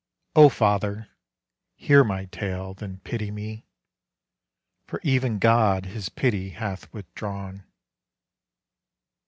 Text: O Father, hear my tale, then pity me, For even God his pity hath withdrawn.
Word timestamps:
O 0.35 0.49
Father, 0.49 1.09
hear 1.75 2.03
my 2.03 2.25
tale, 2.25 2.73
then 2.73 3.01
pity 3.03 3.29
me, 3.29 3.67
For 4.87 4.99
even 5.03 5.37
God 5.37 5.85
his 5.85 6.09
pity 6.09 6.49
hath 6.49 6.91
withdrawn. 6.91 7.65